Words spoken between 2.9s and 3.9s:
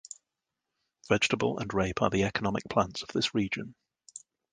of this region.